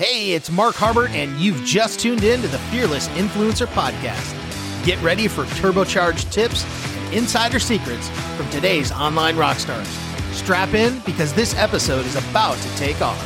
Hey, 0.00 0.32
it's 0.32 0.50
Mark 0.50 0.76
Harbert, 0.76 1.10
and 1.10 1.38
you've 1.38 1.62
just 1.62 2.00
tuned 2.00 2.24
in 2.24 2.40
to 2.40 2.48
the 2.48 2.56
Fearless 2.56 3.08
Influencer 3.08 3.66
Podcast. 3.66 4.34
Get 4.82 4.98
ready 5.02 5.28
for 5.28 5.44
turbocharged 5.44 6.32
tips 6.32 6.64
and 7.04 7.12
insider 7.12 7.58
secrets 7.58 8.08
from 8.34 8.48
today's 8.48 8.90
online 8.92 9.36
rock 9.36 9.58
stars. 9.58 9.86
Strap 10.32 10.72
in 10.72 11.00
because 11.00 11.34
this 11.34 11.54
episode 11.54 12.06
is 12.06 12.16
about 12.16 12.56
to 12.56 12.76
take 12.76 13.02
off. 13.02 13.20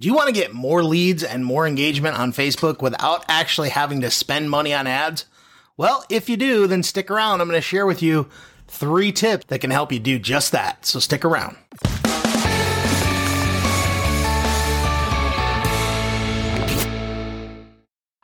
Do 0.00 0.08
you 0.08 0.14
want 0.14 0.28
to 0.28 0.32
get 0.32 0.54
more 0.54 0.82
leads 0.82 1.22
and 1.22 1.44
more 1.44 1.66
engagement 1.66 2.18
on 2.18 2.32
Facebook 2.32 2.80
without 2.80 3.26
actually 3.28 3.68
having 3.68 4.00
to 4.00 4.10
spend 4.10 4.48
money 4.48 4.72
on 4.72 4.86
ads? 4.86 5.26
Well, 5.76 6.02
if 6.08 6.30
you 6.30 6.38
do, 6.38 6.66
then 6.66 6.82
stick 6.82 7.10
around. 7.10 7.42
I'm 7.42 7.48
going 7.48 7.58
to 7.58 7.60
share 7.60 7.84
with 7.84 8.02
you 8.02 8.30
three 8.68 9.12
tips 9.12 9.44
that 9.48 9.60
can 9.60 9.70
help 9.70 9.92
you 9.92 9.98
do 9.98 10.18
just 10.18 10.50
that. 10.52 10.86
So 10.86 10.98
stick 10.98 11.26
around. 11.26 11.58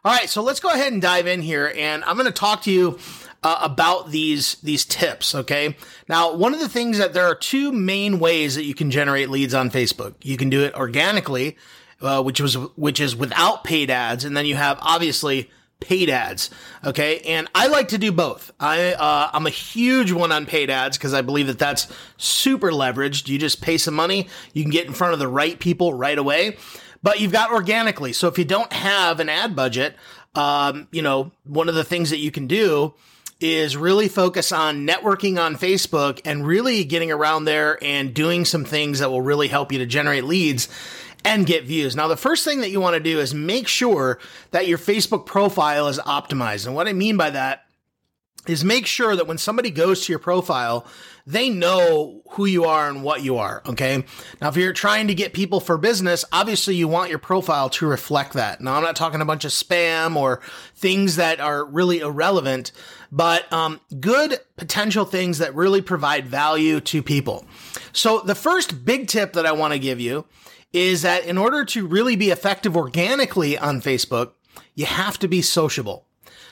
All 0.06 0.12
right, 0.12 0.30
so 0.30 0.40
let's 0.40 0.60
go 0.60 0.68
ahead 0.68 0.92
and 0.92 1.02
dive 1.02 1.26
in 1.26 1.42
here, 1.42 1.72
and 1.76 2.04
I'm 2.04 2.14
going 2.14 2.26
to 2.26 2.32
talk 2.32 2.62
to 2.62 2.70
you 2.70 2.96
uh, 3.42 3.58
about 3.60 4.12
these 4.12 4.54
these 4.62 4.84
tips. 4.84 5.34
Okay, 5.34 5.74
now 6.08 6.32
one 6.32 6.54
of 6.54 6.60
the 6.60 6.68
things 6.68 6.98
that 6.98 7.12
there 7.12 7.24
are 7.24 7.34
two 7.34 7.72
main 7.72 8.20
ways 8.20 8.54
that 8.54 8.62
you 8.62 8.72
can 8.72 8.92
generate 8.92 9.30
leads 9.30 9.52
on 9.52 9.68
Facebook. 9.68 10.14
You 10.22 10.36
can 10.36 10.48
do 10.48 10.62
it 10.62 10.76
organically, 10.76 11.56
uh, 12.00 12.22
which 12.22 12.40
was 12.40 12.54
which 12.76 13.00
is 13.00 13.16
without 13.16 13.64
paid 13.64 13.90
ads, 13.90 14.24
and 14.24 14.36
then 14.36 14.46
you 14.46 14.54
have 14.54 14.78
obviously 14.80 15.50
paid 15.80 16.08
ads. 16.08 16.50
Okay, 16.84 17.18
and 17.22 17.50
I 17.52 17.66
like 17.66 17.88
to 17.88 17.98
do 17.98 18.12
both. 18.12 18.52
I 18.60 18.92
uh, 18.92 19.30
I'm 19.32 19.48
a 19.48 19.50
huge 19.50 20.12
one 20.12 20.30
on 20.30 20.46
paid 20.46 20.70
ads 20.70 20.96
because 20.96 21.14
I 21.14 21.22
believe 21.22 21.48
that 21.48 21.58
that's 21.58 21.92
super 22.16 22.70
leveraged. 22.70 23.26
You 23.26 23.40
just 23.40 23.60
pay 23.60 23.76
some 23.76 23.94
money, 23.94 24.28
you 24.52 24.62
can 24.62 24.70
get 24.70 24.86
in 24.86 24.92
front 24.92 25.14
of 25.14 25.18
the 25.18 25.26
right 25.26 25.58
people 25.58 25.94
right 25.94 26.16
away 26.16 26.58
but 27.02 27.20
you've 27.20 27.32
got 27.32 27.50
organically. 27.50 28.12
So 28.12 28.28
if 28.28 28.38
you 28.38 28.44
don't 28.44 28.72
have 28.72 29.20
an 29.20 29.28
ad 29.28 29.54
budget, 29.56 29.96
um, 30.34 30.88
you 30.90 31.02
know, 31.02 31.30
one 31.44 31.68
of 31.68 31.74
the 31.74 31.84
things 31.84 32.10
that 32.10 32.18
you 32.18 32.30
can 32.30 32.46
do 32.46 32.94
is 33.40 33.76
really 33.76 34.08
focus 34.08 34.50
on 34.50 34.86
networking 34.86 35.38
on 35.40 35.56
Facebook 35.56 36.20
and 36.24 36.46
really 36.46 36.84
getting 36.84 37.10
around 37.10 37.44
there 37.44 37.78
and 37.82 38.14
doing 38.14 38.44
some 38.44 38.64
things 38.64 39.00
that 39.00 39.10
will 39.10 39.20
really 39.20 39.48
help 39.48 39.72
you 39.72 39.78
to 39.78 39.86
generate 39.86 40.24
leads 40.24 40.68
and 41.24 41.44
get 41.44 41.64
views. 41.64 41.96
Now, 41.96 42.08
the 42.08 42.16
first 42.16 42.44
thing 42.44 42.60
that 42.60 42.70
you 42.70 42.80
want 42.80 42.94
to 42.94 43.00
do 43.00 43.18
is 43.18 43.34
make 43.34 43.68
sure 43.68 44.18
that 44.52 44.68
your 44.68 44.78
Facebook 44.78 45.26
profile 45.26 45.88
is 45.88 45.98
optimized. 45.98 46.66
And 46.66 46.74
what 46.74 46.88
I 46.88 46.92
mean 46.92 47.16
by 47.16 47.30
that 47.30 47.65
is 48.48 48.64
make 48.64 48.86
sure 48.86 49.16
that 49.16 49.26
when 49.26 49.38
somebody 49.38 49.70
goes 49.70 50.04
to 50.04 50.12
your 50.12 50.18
profile, 50.18 50.86
they 51.26 51.50
know 51.50 52.22
who 52.30 52.46
you 52.46 52.64
are 52.64 52.88
and 52.88 53.02
what 53.02 53.22
you 53.22 53.36
are. 53.36 53.62
Okay. 53.66 54.04
Now, 54.40 54.48
if 54.48 54.56
you're 54.56 54.72
trying 54.72 55.08
to 55.08 55.14
get 55.14 55.32
people 55.32 55.58
for 55.58 55.76
business, 55.76 56.24
obviously 56.32 56.76
you 56.76 56.86
want 56.86 57.10
your 57.10 57.18
profile 57.18 57.68
to 57.70 57.86
reflect 57.86 58.34
that. 58.34 58.60
Now, 58.60 58.74
I'm 58.74 58.82
not 58.82 58.94
talking 58.94 59.20
a 59.20 59.24
bunch 59.24 59.44
of 59.44 59.50
spam 59.50 60.14
or 60.16 60.40
things 60.76 61.16
that 61.16 61.40
are 61.40 61.64
really 61.64 61.98
irrelevant, 61.98 62.70
but 63.10 63.52
um, 63.52 63.80
good 63.98 64.38
potential 64.56 65.04
things 65.04 65.38
that 65.38 65.54
really 65.54 65.82
provide 65.82 66.26
value 66.26 66.80
to 66.80 67.02
people. 67.02 67.44
So, 67.92 68.20
the 68.20 68.34
first 68.36 68.84
big 68.84 69.08
tip 69.08 69.32
that 69.32 69.46
I 69.46 69.52
want 69.52 69.72
to 69.72 69.78
give 69.80 70.00
you 70.00 70.26
is 70.72 71.02
that 71.02 71.24
in 71.24 71.38
order 71.38 71.64
to 71.64 71.86
really 71.86 72.16
be 72.16 72.30
effective 72.30 72.76
organically 72.76 73.56
on 73.58 73.80
Facebook, 73.80 74.32
you 74.74 74.86
have 74.86 75.18
to 75.18 75.28
be 75.28 75.42
sociable. 75.42 76.05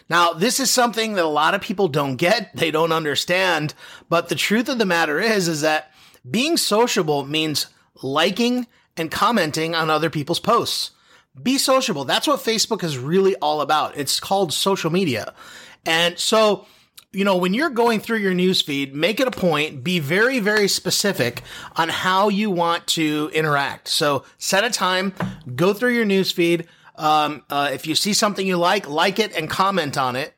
Now, 0.08 0.32
this 0.32 0.60
is 0.60 0.70
something 0.70 1.14
that 1.14 1.24
a 1.24 1.28
lot 1.28 1.54
of 1.54 1.60
people 1.60 1.88
don't 1.88 2.16
get, 2.16 2.54
they 2.56 2.70
don't 2.70 2.92
understand, 2.92 3.74
but 4.08 4.28
the 4.28 4.34
truth 4.34 4.68
of 4.68 4.78
the 4.78 4.86
matter 4.86 5.20
is 5.20 5.48
is 5.48 5.60
that 5.62 5.90
being 6.28 6.56
sociable 6.56 7.24
means 7.24 7.66
liking 8.02 8.66
and 8.96 9.10
commenting 9.10 9.74
on 9.74 9.90
other 9.90 10.10
people's 10.10 10.40
posts. 10.40 10.92
Be 11.40 11.58
sociable. 11.58 12.04
That's 12.04 12.26
what 12.26 12.40
Facebook 12.40 12.84
is 12.84 12.96
really 12.96 13.34
all 13.36 13.60
about. 13.60 13.96
It's 13.96 14.20
called 14.20 14.52
social 14.52 14.90
media. 14.90 15.34
And 15.84 16.18
so, 16.18 16.66
you 17.12 17.24
know, 17.24 17.36
when 17.36 17.54
you're 17.54 17.70
going 17.70 18.00
through 18.00 18.18
your 18.18 18.32
newsfeed, 18.32 18.92
make 18.92 19.18
it 19.18 19.26
a 19.26 19.32
point, 19.32 19.82
be 19.82 19.98
very, 19.98 20.38
very 20.38 20.68
specific 20.68 21.42
on 21.76 21.88
how 21.88 22.28
you 22.28 22.50
want 22.50 22.86
to 22.88 23.30
interact. 23.34 23.88
So 23.88 24.24
set 24.38 24.64
a 24.64 24.70
time, 24.70 25.12
go 25.56 25.74
through 25.74 25.94
your 25.94 26.06
newsfeed, 26.06 26.66
um, 26.96 27.42
uh, 27.50 27.70
if 27.72 27.86
you 27.86 27.94
see 27.94 28.12
something 28.12 28.46
you 28.46 28.56
like, 28.56 28.88
like 28.88 29.18
it 29.18 29.36
and 29.36 29.48
comment 29.50 29.98
on 29.98 30.16
it. 30.16 30.34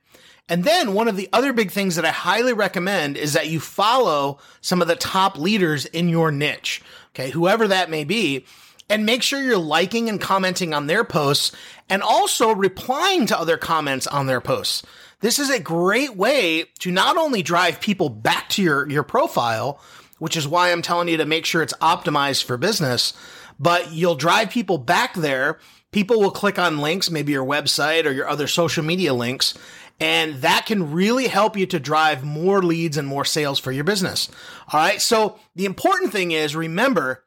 And 0.49 0.65
then 0.65 0.95
one 0.95 1.09
of 1.09 1.17
the 1.17 1.29
other 1.33 1.53
big 1.53 1.71
things 1.71 1.97
that 1.97 2.05
I 2.05 2.11
highly 2.11 2.53
recommend 2.53 3.17
is 3.17 3.33
that 3.33 3.49
you 3.49 3.59
follow 3.59 4.39
some 4.61 4.81
of 4.81 4.89
the 4.89 4.95
top 4.95 5.39
leaders 5.39 5.87
in 5.87 6.09
your 6.09 6.31
niche. 6.31 6.83
Okay. 7.11 7.31
Whoever 7.31 7.67
that 7.69 7.91
may 7.91 8.05
be. 8.05 8.45
And 8.89 9.05
make 9.05 9.25
sure 9.25 9.43
you're 9.43 9.59
liking 9.59 10.09
and 10.09 10.21
commenting 10.21 10.73
on 10.73 10.87
their 10.87 11.03
posts 11.03 11.51
and 11.89 12.03
also 12.03 12.55
replying 12.55 13.27
to 13.27 13.39
other 13.39 13.57
comments 13.57 14.07
on 14.07 14.27
their 14.27 14.41
posts. 14.41 14.85
This 15.21 15.41
is 15.41 15.51
a 15.51 15.59
great 15.59 16.15
way 16.15 16.67
to 16.81 16.93
not 16.93 17.17
only 17.17 17.43
drive 17.43 17.81
people 17.81 18.09
back 18.09 18.49
to 18.51 18.63
your, 18.63 18.89
your 18.89 19.03
profile, 19.03 19.81
which 20.19 20.37
is 20.37 20.47
why 20.47 20.71
I'm 20.71 20.83
telling 20.83 21.09
you 21.09 21.17
to 21.17 21.27
make 21.27 21.45
sure 21.45 21.63
it's 21.63 21.73
optimized 21.75 22.45
for 22.45 22.57
business, 22.57 23.13
but 23.59 23.93
you'll 23.93 24.15
drive 24.15 24.51
people 24.51 24.79
back 24.79 25.15
there 25.15 25.59
people 25.97 26.21
will 26.21 26.31
click 26.31 26.59
on 26.59 26.77
links, 26.77 27.11
maybe 27.11 27.33
your 27.33 27.43
website 27.43 28.05
or 28.05 28.11
your 28.11 28.29
other 28.29 28.47
social 28.47 28.85
media 28.85 29.15
links, 29.15 29.55
and 29.99 30.35
that 30.43 30.67
can 30.67 30.93
really 30.93 31.27
help 31.27 31.57
you 31.57 31.65
to 31.65 31.81
drive 31.81 32.23
more 32.23 32.63
leads 32.63 32.99
and 32.99 33.09
more 33.09 33.25
sales 33.25 33.59
for 33.59 33.73
your 33.73 33.83
business. 33.83 34.29
All 34.71 34.79
right. 34.79 35.01
So 35.01 35.39
the 35.55 35.65
important 35.65 36.13
thing 36.13 36.33
is 36.33 36.55
remember, 36.55 37.25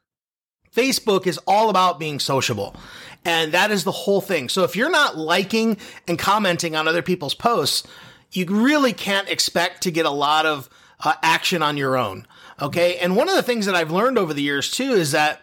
Facebook 0.72 1.26
is 1.26 1.36
all 1.48 1.68
about 1.68 1.98
being 1.98 2.20
sociable. 2.20 2.76
And 3.24 3.50
that 3.50 3.72
is 3.72 3.82
the 3.82 3.90
whole 3.90 4.20
thing. 4.20 4.48
So 4.48 4.62
if 4.62 4.76
you're 4.76 4.88
not 4.88 5.18
liking 5.18 5.76
and 6.06 6.16
commenting 6.16 6.76
on 6.76 6.86
other 6.86 7.02
people's 7.02 7.34
posts, 7.34 7.82
you 8.30 8.46
really 8.46 8.92
can't 8.92 9.28
expect 9.28 9.82
to 9.82 9.90
get 9.90 10.06
a 10.06 10.10
lot 10.10 10.46
of 10.46 10.70
uh, 11.00 11.14
action 11.24 11.60
on 11.60 11.76
your 11.76 11.96
own. 11.96 12.24
Okay. 12.62 12.98
And 12.98 13.16
one 13.16 13.28
of 13.28 13.34
the 13.34 13.42
things 13.42 13.66
that 13.66 13.74
I've 13.74 13.90
learned 13.90 14.16
over 14.16 14.32
the 14.32 14.42
years 14.42 14.70
too 14.70 14.92
is 14.92 15.10
that 15.10 15.42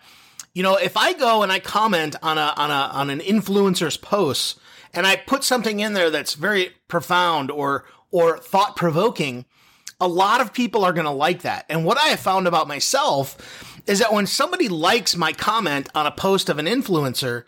you 0.57 0.63
know, 0.63 0.75
if 0.75 0.97
I 0.97 1.13
go 1.13 1.43
and 1.43 1.51
I 1.51 1.59
comment 1.59 2.15
on 2.23 2.39
a 2.39 2.51
on 2.57 2.71
a 2.71 2.89
on 2.91 3.11
an 3.11 3.19
influencer's 3.19 3.95
post 3.95 4.57
and 4.91 5.05
I 5.05 5.15
put 5.15 5.43
something 5.43 5.79
in 5.79 5.93
there 5.93 6.09
that's 6.09 6.33
very 6.33 6.71
profound 6.87 7.51
or 7.51 7.85
or 8.09 8.39
thought 8.39 8.75
provoking, 8.75 9.45
a 10.01 10.07
lot 10.07 10.41
of 10.41 10.53
people 10.53 10.83
are 10.83 10.93
going 10.93 11.05
to 11.05 11.11
like 11.11 11.43
that. 11.43 11.67
And 11.69 11.85
what 11.85 11.99
I 11.99 12.07
have 12.07 12.19
found 12.19 12.47
about 12.47 12.67
myself 12.67 13.37
is 13.85 13.99
that 13.99 14.11
when 14.11 14.25
somebody 14.25 14.67
likes 14.67 15.15
my 15.15 15.31
comment 15.31 15.89
on 15.93 16.07
a 16.07 16.11
post 16.11 16.49
of 16.49 16.57
an 16.57 16.65
influencer, 16.65 17.43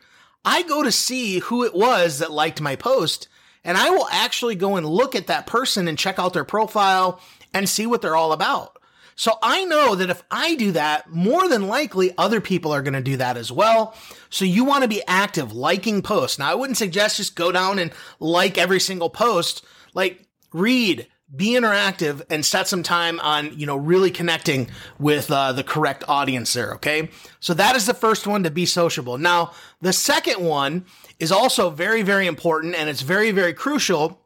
I 0.46 0.62
go 0.62 0.84
to 0.84 0.92
see 0.92 1.40
who 1.40 1.64
it 1.64 1.74
was 1.74 2.20
that 2.20 2.32
liked 2.32 2.62
my 2.62 2.76
post 2.76 3.28
and 3.64 3.76
I 3.76 3.90
will 3.90 4.08
actually 4.12 4.54
go 4.54 4.76
and 4.76 4.86
look 4.86 5.16
at 5.16 5.26
that 5.26 5.48
person 5.48 5.88
and 5.88 5.98
check 5.98 6.20
out 6.20 6.34
their 6.34 6.46
profile 6.46 7.20
and 7.56 7.68
see 7.68 7.88
what 7.88 8.04
they're 8.04 8.16
all 8.16 8.34
about. 8.34 8.79
So 9.20 9.38
I 9.44 9.66
know 9.66 9.96
that 9.96 10.10
if 10.10 10.24
I 10.32 10.56
do 10.56 10.72
that, 10.72 11.12
more 11.12 11.50
than 11.50 11.68
likely 11.68 12.14
other 12.18 12.40
people 12.40 12.72
are 12.72 12.82
going 12.82 12.94
to 12.94 13.02
do 13.02 13.18
that 13.18 13.36
as 13.36 13.52
well. 13.52 13.94
So 14.30 14.46
you 14.46 14.64
want 14.64 14.84
to 14.84 14.88
be 14.88 15.04
active, 15.10 15.52
liking 15.52 16.02
posts. 16.02 16.40
Now 16.40 16.50
I 16.50 16.56
wouldn't 16.56 16.78
suggest 16.78 17.18
just 17.18 17.36
go 17.36 17.52
down 17.52 17.80
and 17.80 17.92
like 18.22 18.58
every 18.58 18.80
single 18.80 19.10
post. 19.10 19.66
Like 19.94 20.26
read, 20.54 21.06
be 21.36 21.50
interactive 21.50 22.22
and 22.30 22.46
set 22.46 22.70
some 22.70 22.82
time 22.82 23.20
on, 23.20 23.60
you 23.60 23.66
know, 23.66 23.76
really 23.76 24.10
connecting 24.10 24.70
with 25.00 25.30
uh, 25.30 25.52
the 25.52 25.66
correct 25.66 26.06
audience 26.08 26.54
there. 26.54 26.76
Okay. 26.76 27.10
So 27.42 27.54
that 27.56 27.76
is 27.76 27.88
the 27.88 27.94
first 27.94 28.26
one 28.26 28.44
to 28.44 28.50
be 28.50 28.66
sociable. 28.66 29.18
Now, 29.18 29.52
the 29.82 29.92
second 29.92 30.42
one 30.42 30.86
is 31.20 31.30
also 31.30 31.70
very, 31.70 32.04
very 32.04 32.26
important 32.26 32.74
and 32.74 32.90
it's 32.90 33.02
very, 33.02 33.32
very 33.32 33.54
crucial 33.54 34.22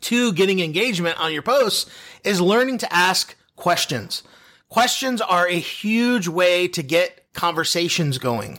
to 0.00 0.32
getting 0.32 0.60
engagement 0.60 1.20
on 1.20 1.34
your 1.34 1.42
posts 1.42 1.90
is 2.24 2.40
learning 2.40 2.78
to 2.78 2.90
ask 2.90 3.36
questions. 3.62 4.24
Questions 4.68 5.20
are 5.20 5.46
a 5.46 5.52
huge 5.52 6.26
way 6.26 6.66
to 6.66 6.82
get 6.82 7.32
conversations 7.32 8.18
going. 8.18 8.58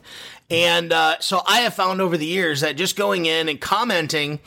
And 0.50 0.94
uh, 0.94 1.20
so 1.20 1.42
I 1.46 1.60
have 1.60 1.74
found 1.74 2.00
over 2.00 2.18
the 2.18 2.26
years 2.26 2.62
that 2.62 2.78
just 2.78 2.96
going 2.96 3.26
in 3.26 3.50
and 3.50 3.60
commenting 3.60 4.40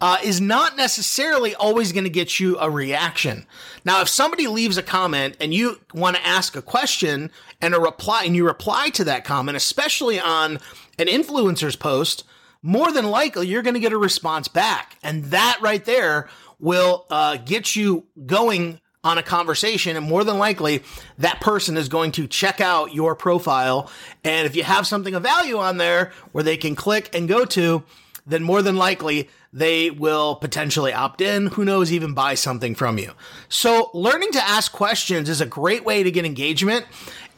uh, 0.00 0.16
is 0.24 0.40
not 0.40 0.78
necessarily 0.78 1.54
always 1.54 1.92
going 1.92 2.04
to 2.04 2.10
get 2.10 2.40
you 2.40 2.58
a 2.58 2.70
reaction. 2.70 3.44
Now, 3.84 4.00
if 4.00 4.08
somebody 4.08 4.46
leaves 4.46 4.78
a 4.78 4.82
comment 4.82 5.36
and 5.42 5.52
you 5.52 5.78
want 5.92 6.16
to 6.16 6.26
ask 6.26 6.56
a 6.56 6.62
question 6.62 7.30
and 7.60 7.74
a 7.74 7.80
reply, 7.80 8.24
and 8.24 8.34
you 8.34 8.46
reply 8.46 8.88
to 8.90 9.04
that 9.04 9.24
comment, 9.24 9.58
especially 9.58 10.18
on 10.18 10.58
an 10.98 11.08
influencer's 11.08 11.76
post, 11.76 12.24
more 12.62 12.90
than 12.92 13.10
likely 13.10 13.46
you're 13.46 13.62
going 13.62 13.74
to 13.74 13.80
get 13.80 13.92
a 13.92 13.98
response 13.98 14.48
back. 14.48 14.96
And 15.02 15.26
that 15.26 15.58
right 15.60 15.84
there 15.84 16.30
will 16.58 17.04
uh, 17.10 17.36
get 17.36 17.76
you 17.76 18.06
going 18.24 18.80
on 19.08 19.18
a 19.18 19.22
conversation 19.22 19.96
and 19.96 20.06
more 20.06 20.22
than 20.22 20.38
likely 20.38 20.82
that 21.16 21.40
person 21.40 21.76
is 21.76 21.88
going 21.88 22.12
to 22.12 22.26
check 22.26 22.60
out 22.60 22.94
your 22.94 23.14
profile. 23.16 23.90
And 24.22 24.46
if 24.46 24.54
you 24.54 24.62
have 24.62 24.86
something 24.86 25.14
of 25.14 25.22
value 25.22 25.58
on 25.58 25.78
there 25.78 26.12
where 26.32 26.44
they 26.44 26.56
can 26.56 26.76
click 26.76 27.08
and 27.14 27.26
go 27.26 27.44
to, 27.46 27.82
then 28.26 28.42
more 28.42 28.60
than 28.60 28.76
likely 28.76 29.28
they 29.52 29.90
will 29.90 30.36
potentially 30.36 30.92
opt 30.92 31.20
in. 31.20 31.48
Who 31.48 31.64
knows, 31.64 31.92
even 31.92 32.14
buy 32.14 32.34
something 32.34 32.74
from 32.74 32.98
you. 32.98 33.12
So 33.48 33.90
learning 33.94 34.32
to 34.32 34.48
ask 34.48 34.72
questions 34.72 35.28
is 35.28 35.40
a 35.40 35.46
great 35.46 35.84
way 35.84 36.02
to 36.02 36.10
get 36.10 36.24
engagement 36.24 36.86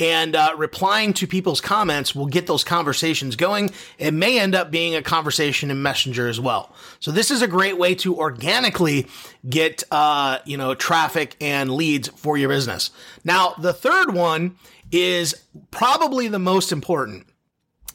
and 0.00 0.34
uh, 0.34 0.54
replying 0.56 1.12
to 1.12 1.26
people's 1.26 1.60
comments 1.60 2.14
will 2.14 2.26
get 2.26 2.46
those 2.46 2.64
conversations 2.64 3.36
going. 3.36 3.70
It 3.98 4.12
may 4.12 4.40
end 4.40 4.54
up 4.54 4.70
being 4.70 4.94
a 4.94 5.02
conversation 5.02 5.70
in 5.70 5.82
Messenger 5.82 6.26
as 6.26 6.40
well. 6.40 6.74
So 7.00 7.12
this 7.12 7.30
is 7.30 7.42
a 7.42 7.46
great 7.46 7.76
way 7.76 7.94
to 7.96 8.16
organically 8.16 9.06
get, 9.48 9.84
uh, 9.90 10.38
you 10.46 10.56
know, 10.56 10.74
traffic 10.74 11.36
and 11.40 11.70
leads 11.70 12.08
for 12.08 12.38
your 12.38 12.48
business. 12.48 12.90
Now, 13.24 13.54
the 13.58 13.74
third 13.74 14.14
one 14.14 14.56
is 14.90 15.34
probably 15.70 16.28
the 16.28 16.38
most 16.38 16.72
important 16.72 17.26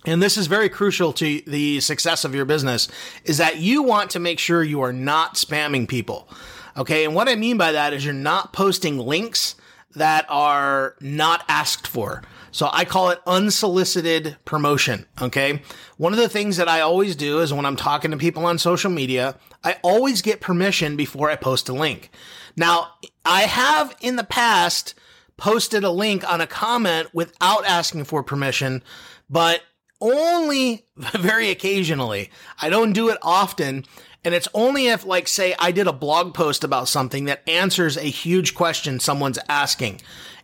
and 0.06 0.22
this 0.22 0.38
is 0.38 0.48
very 0.48 0.69
crucial 0.69 1.13
to 1.13 1.42
the 1.48 1.80
success 1.81 2.25
of 2.25 2.36
your 2.36 2.46
business, 2.46 2.88
is 3.24 3.38
that 3.38 3.57
you 3.57 3.84
want 3.84 4.12
to 4.12 4.19
make 4.19 4.40
sure 4.40 4.63
you 4.63 4.81
are 4.81 4.94
not 4.94 5.36
spamming 5.36 5.88
people. 5.88 6.30
Okay. 6.78 7.06
And 7.06 7.16
what 7.16 7.30
I 7.30 7.36
mean 7.36 7.57
by 7.57 7.72
that 7.72 7.94
is 7.94 8.04
you're 8.04 8.13
not 8.13 8.54
posting 8.54 8.98
links 8.98 9.56
that 9.96 10.25
are 10.28 10.96
not 11.00 11.44
asked 11.48 11.88
for. 11.88 12.22
So 12.52 12.69
I 12.72 12.86
call 12.86 13.10
it 13.10 13.19
unsolicited 13.25 14.38
promotion. 14.46 15.06
Okay. 15.22 15.62
One 15.98 16.13
of 16.13 16.19
the 16.19 16.30
things 16.30 16.58
that 16.58 16.69
I 16.69 16.81
always 16.81 17.16
do 17.16 17.40
is 17.40 17.54
when 17.54 17.66
I'm 17.66 17.75
talking 17.75 18.12
to 18.12 18.18
people 18.18 18.46
on 18.46 18.58
social 18.60 18.92
media, 18.92 19.36
I 19.63 19.78
always 19.84 20.22
get 20.22 20.42
permission 20.42 20.96
before 20.96 21.30
I 21.30 21.36
post 21.36 21.69
a 21.69 21.74
link. 21.74 22.12
Now, 22.56 22.94
I 23.25 23.42
have 23.42 23.96
in 24.00 24.16
the 24.16 24.24
past 24.24 24.96
posted 25.38 25.84
a 25.84 25.90
link 25.90 26.30
on 26.30 26.40
a 26.40 26.48
comment 26.48 27.13
without 27.13 27.66
asking 27.66 28.06
for 28.06 28.24
permission, 28.24 28.84
but 29.30 29.62
only 30.06 30.86
very 30.98 31.50
occasionally. 31.50 32.30
I 32.62 32.69
don't 32.69 32.94
do 32.94 33.10
it 33.10 33.18
often. 33.22 33.86
And 34.24 34.34
it's 34.34 34.48
only 34.56 34.88
if, 34.88 35.06
like, 35.06 35.28
say, 35.28 35.54
I 35.60 35.72
did 35.72 35.86
a 35.86 35.94
blog 35.94 36.34
post 36.34 36.63
about 36.63 36.88
something 36.88 37.25
that 37.25 37.48
answers 37.48 37.96
a 37.96 38.02
huge 38.02 38.56
question 38.56 39.00
someone's 39.00 39.38
asking. 39.48 40.02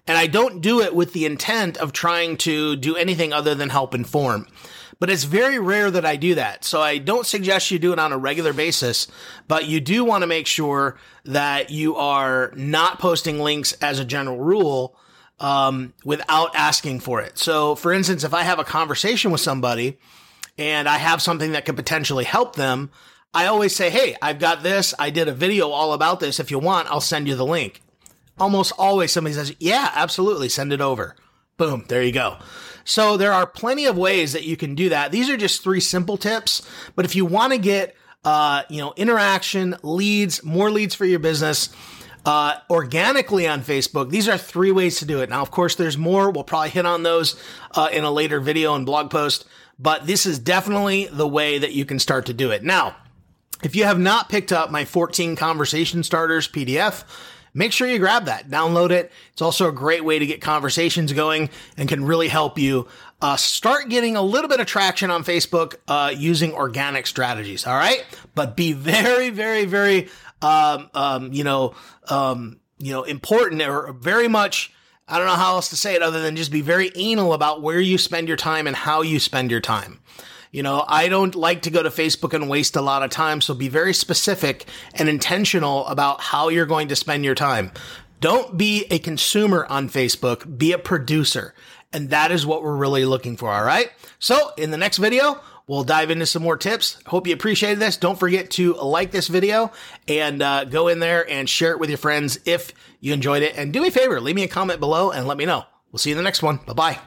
And 0.07 0.17
I 0.17 0.27
don't 0.27 0.61
do 0.61 0.81
it 0.81 0.93
with 0.93 1.13
the 1.13 1.25
intent 1.25 1.77
of 1.77 1.91
trying 1.91 2.37
to 2.37 2.75
do 2.75 2.95
anything 2.95 3.33
other 3.33 3.55
than 3.55 3.69
help 3.69 3.95
inform. 3.95 4.47
But 4.99 5.09
it's 5.09 5.23
very 5.23 5.57
rare 5.57 5.89
that 5.89 6.05
I 6.05 6.15
do 6.15 6.35
that. 6.35 6.63
So 6.63 6.79
I 6.79 6.99
don't 6.99 7.25
suggest 7.25 7.71
you 7.71 7.79
do 7.79 7.91
it 7.91 7.97
on 7.97 8.11
a 8.11 8.19
regular 8.19 8.53
basis, 8.53 9.07
but 9.47 9.65
you 9.65 9.79
do 9.79 10.05
want 10.05 10.21
to 10.21 10.27
make 10.27 10.45
sure 10.45 10.99
that 11.25 11.71
you 11.71 11.95
are 11.95 12.53
not 12.55 12.99
posting 12.99 13.39
links 13.39 13.73
as 13.73 13.97
a 13.97 14.05
general 14.05 14.37
rule 14.37 14.95
um, 15.41 15.93
without 16.05 16.55
asking 16.55 16.99
for 16.99 17.19
it. 17.19 17.38
So, 17.38 17.75
for 17.75 17.91
instance, 17.91 18.23
if 18.23 18.33
I 18.33 18.43
have 18.43 18.59
a 18.59 18.63
conversation 18.63 19.31
with 19.31 19.41
somebody 19.41 19.97
and 20.57 20.88
I 20.88 20.97
have 20.97 21.21
something 21.21 21.53
that 21.53 21.65
could 21.65 21.75
potentially 21.75 22.23
help 22.23 22.55
them, 22.55 22.91
I 23.33 23.47
always 23.47 23.75
say, 23.75 23.89
Hey, 23.89 24.15
I've 24.21 24.39
got 24.39 24.61
this. 24.61 24.93
I 24.99 25.09
did 25.09 25.27
a 25.27 25.33
video 25.33 25.69
all 25.69 25.93
about 25.93 26.19
this. 26.19 26.39
If 26.39 26.51
you 26.51 26.59
want, 26.59 26.89
I'll 26.89 27.01
send 27.01 27.27
you 27.27 27.35
the 27.35 27.45
link. 27.45 27.81
Almost 28.39 28.73
always 28.77 29.11
somebody 29.11 29.33
says, 29.33 29.55
Yeah, 29.59 29.91
absolutely. 29.95 30.47
Send 30.47 30.71
it 30.71 30.81
over. 30.81 31.15
Boom. 31.57 31.85
There 31.88 32.03
you 32.03 32.11
go. 32.11 32.38
So 32.83 33.17
there 33.17 33.33
are 33.33 33.47
plenty 33.47 33.85
of 33.85 33.97
ways 33.97 34.33
that 34.33 34.43
you 34.43 34.55
can 34.55 34.75
do 34.75 34.89
that. 34.89 35.11
These 35.11 35.29
are 35.29 35.38
just 35.38 35.63
three 35.63 35.79
simple 35.79 36.17
tips. 36.17 36.67
But 36.95 37.05
if 37.05 37.15
you 37.15 37.25
want 37.25 37.53
to 37.53 37.59
get, 37.59 37.95
uh, 38.23 38.63
you 38.69 38.77
know, 38.77 38.93
interaction, 38.95 39.75
leads, 39.81 40.43
more 40.43 40.69
leads 40.69 40.93
for 40.93 41.05
your 41.05 41.19
business, 41.19 41.69
uh, 42.25 42.56
organically 42.69 43.47
on 43.47 43.62
Facebook. 43.62 44.09
These 44.09 44.27
are 44.27 44.38
three 44.38 44.71
ways 44.71 45.00
to 45.00 45.06
do 45.06 45.21
it. 45.21 45.29
Now, 45.29 45.41
of 45.41 45.51
course, 45.51 45.75
there's 45.75 45.97
more. 45.97 46.29
We'll 46.29 46.44
probably 46.44 46.69
hit 46.69 46.85
on 46.85 47.03
those 47.03 47.41
uh, 47.71 47.89
in 47.91 48.03
a 48.03 48.12
later 48.12 48.39
video 48.39 48.75
and 48.75 48.85
blog 48.85 49.09
post, 49.09 49.45
but 49.79 50.07
this 50.07 50.25
is 50.25 50.39
definitely 50.39 51.06
the 51.06 51.27
way 51.27 51.57
that 51.57 51.73
you 51.73 51.85
can 51.85 52.00
start 52.00 52.25
to 52.27 52.33
do 52.33 52.51
it. 52.51 52.63
Now, 52.63 52.95
if 53.63 53.75
you 53.75 53.83
have 53.83 54.00
not 54.00 54.29
picked 54.29 54.51
up 54.51 54.71
my 54.71 54.85
14 54.85 55.35
conversation 55.35 56.03
starters 56.03 56.47
PDF, 56.47 57.03
make 57.53 57.71
sure 57.71 57.88
you 57.88 58.00
grab 58.00 58.25
that, 58.25 58.50
download 58.50 58.91
it. 58.91 59.12
It's 59.33 59.41
also 59.41 59.67
a 59.67 59.71
great 59.71 60.03
way 60.03 60.19
to 60.19 60.25
get 60.25 60.41
conversations 60.41 61.13
going 61.13 61.50
and 61.77 61.88
can 61.88 62.03
really 62.06 62.27
help 62.27 62.57
you 62.57 62.88
uh, 63.21 63.35
start 63.35 63.89
getting 63.89 64.15
a 64.15 64.21
little 64.21 64.50
bit 64.50 64.59
of 64.59 64.65
traction 64.65 65.12
on 65.12 65.24
Facebook 65.24 65.75
uh, 65.88 66.12
using 66.15 66.53
organic 66.53 67.06
strategies. 67.06 67.67
All 67.67 67.75
right, 67.75 68.03
but 68.33 68.56
be 68.56 68.74
very, 68.74 69.29
very, 69.29 69.65
very 69.65 70.09
um, 70.41 70.89
um, 70.93 71.33
you 71.33 71.43
know, 71.43 71.75
um, 72.09 72.59
you 72.77 72.91
know, 72.91 73.03
important 73.03 73.61
or 73.61 73.93
very 73.93 74.27
much. 74.27 74.73
I 75.07 75.17
don't 75.17 75.27
know 75.27 75.33
how 75.33 75.55
else 75.55 75.69
to 75.69 75.75
say 75.75 75.95
it 75.95 76.01
other 76.01 76.21
than 76.21 76.35
just 76.35 76.51
be 76.51 76.61
very 76.61 76.91
anal 76.95 77.33
about 77.33 77.61
where 77.61 77.81
you 77.81 77.97
spend 77.97 78.27
your 78.27 78.38
time 78.38 78.65
and 78.65 78.75
how 78.75 79.01
you 79.01 79.19
spend 79.19 79.51
your 79.51 79.59
time. 79.59 79.99
You 80.51 80.63
know, 80.63 80.83
I 80.88 81.07
don't 81.07 81.35
like 81.35 81.61
to 81.63 81.69
go 81.69 81.81
to 81.81 81.89
Facebook 81.89 82.33
and 82.33 82.49
waste 82.49 82.75
a 82.75 82.81
lot 82.81 83.03
of 83.03 83.09
time. 83.09 83.41
So 83.41 83.53
be 83.53 83.69
very 83.69 83.93
specific 83.93 84.65
and 84.95 85.07
intentional 85.07 85.85
about 85.88 86.21
how 86.21 86.49
you're 86.49 86.65
going 86.65 86.89
to 86.89 86.95
spend 86.95 87.23
your 87.23 87.35
time. 87.35 87.71
Don't 88.19 88.57
be 88.57 88.85
a 88.91 88.99
consumer 88.99 89.65
on 89.69 89.89
Facebook, 89.89 90.57
be 90.57 90.73
a 90.73 90.77
producer. 90.77 91.55
And 91.93 92.09
that 92.11 92.31
is 92.31 92.45
what 92.45 92.63
we're 92.63 92.75
really 92.75 93.05
looking 93.05 93.35
for. 93.35 93.49
All 93.49 93.63
right. 93.63 93.91
So 94.19 94.51
in 94.57 94.71
the 94.71 94.77
next 94.77 94.97
video, 94.97 95.41
We'll 95.71 95.85
dive 95.85 96.12
into 96.12 96.25
some 96.25 96.44
more 96.44 96.57
tips. 96.57 97.01
Hope 97.06 97.27
you 97.27 97.33
appreciated 97.33 97.79
this. 97.79 97.95
Don't 97.95 98.19
forget 98.19 98.51
to 98.51 98.73
like 98.73 99.12
this 99.12 99.29
video 99.29 99.71
and 100.06 100.41
uh, 100.41 100.65
go 100.65 100.89
in 100.89 101.00
there 101.00 101.25
and 101.31 101.50
share 101.50 101.71
it 101.71 101.79
with 101.79 101.89
your 101.89 101.97
friends 101.97 102.38
if 102.44 102.73
you 103.00 103.13
enjoyed 103.13 103.41
it. 103.41 103.57
And 103.57 103.71
do 103.71 103.79
me 103.79 103.88
a 103.88 103.91
favor, 103.91 104.19
leave 104.19 104.35
me 104.35 104.44
a 104.44 104.50
comment 104.50 104.81
below 104.81 105.12
and 105.12 105.29
let 105.29 105.38
me 105.38 105.45
know. 105.45 105.63
We'll 105.89 106.00
see 106.00 106.09
you 106.09 106.15
in 106.15 106.18
the 106.18 106.25
next 106.25 106.44
one. 106.44 106.57
Bye 106.68 106.73
bye. 106.73 107.00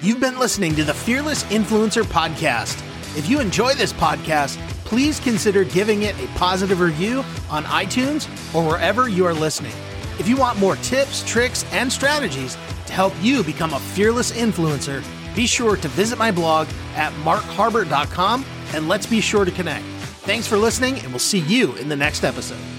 You've 0.00 0.20
been 0.20 0.38
listening 0.38 0.74
to 0.76 0.84
the 0.84 0.94
Fearless 0.94 1.44
Influencer 1.44 2.02
Podcast. 2.02 2.82
If 3.14 3.28
you 3.28 3.40
enjoy 3.40 3.74
this 3.74 3.92
podcast, 3.92 4.56
please 4.86 5.20
consider 5.20 5.64
giving 5.64 6.04
it 6.04 6.18
a 6.18 6.28
positive 6.28 6.80
review 6.80 7.18
on 7.50 7.64
iTunes 7.64 8.26
or 8.54 8.66
wherever 8.66 9.06
you 9.06 9.26
are 9.26 9.34
listening. 9.34 9.74
If 10.18 10.26
you 10.26 10.38
want 10.38 10.58
more 10.58 10.76
tips, 10.76 11.22
tricks, 11.24 11.66
and 11.72 11.92
strategies 11.92 12.54
to 12.86 12.92
help 12.94 13.12
you 13.20 13.44
become 13.44 13.74
a 13.74 13.78
fearless 13.78 14.32
influencer, 14.32 15.04
be 15.38 15.46
sure 15.46 15.76
to 15.76 15.86
visit 15.86 16.18
my 16.18 16.32
blog 16.32 16.66
at 16.96 17.12
markharbert.com 17.22 18.44
and 18.74 18.88
let's 18.88 19.06
be 19.06 19.20
sure 19.20 19.44
to 19.44 19.52
connect. 19.52 19.84
Thanks 20.26 20.48
for 20.48 20.56
listening, 20.56 20.98
and 20.98 21.10
we'll 21.10 21.20
see 21.20 21.38
you 21.38 21.76
in 21.76 21.88
the 21.88 21.94
next 21.94 22.24
episode. 22.24 22.77